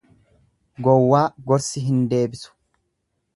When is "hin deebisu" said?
1.91-2.55